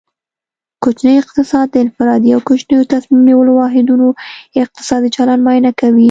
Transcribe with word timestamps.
کوچنی 0.83 1.13
اقتصاد 1.23 1.67
د 1.71 1.75
انفرادي 1.85 2.29
او 2.33 2.41
کوچنیو 2.49 2.89
تصمیم 2.93 3.21
نیولو 3.27 3.51
واحدونو 3.57 4.07
اقتصادي 4.63 5.09
چلند 5.15 5.41
معاینه 5.45 5.71
کوي 5.79 5.99